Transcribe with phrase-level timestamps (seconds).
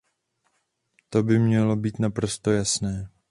[1.09, 3.09] To by mělo být naprosto jasné.